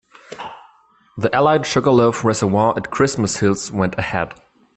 The 1.15 1.31
allied 1.31 1.67
Sugarloaf 1.67 2.25
Reservoir 2.25 2.73
at 2.75 2.89
Christmas 2.89 3.37
Hills 3.39 3.71
went 3.71 3.99
ahead. 3.99 4.33